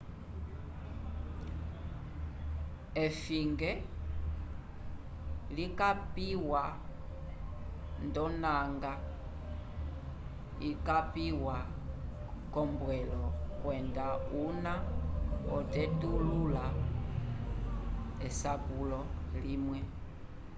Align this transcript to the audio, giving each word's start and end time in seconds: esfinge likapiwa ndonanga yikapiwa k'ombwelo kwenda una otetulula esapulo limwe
esfinge 3.03 3.71
likapiwa 5.55 6.63
ndonanga 8.05 8.93
yikapiwa 10.63 11.55
k'ombwelo 12.51 13.21
kwenda 13.61 14.05
una 14.43 14.73
otetulula 15.57 16.65
esapulo 18.27 18.99
limwe 19.43 19.79